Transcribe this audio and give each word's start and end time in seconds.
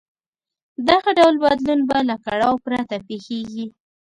دغه 0.89 1.09
ډول 1.19 1.35
بدلون 1.43 1.79
به 1.89 1.99
له 2.09 2.15
کړاو 2.25 2.55
پرته 2.65 2.95
پېښېږي. 3.07 3.65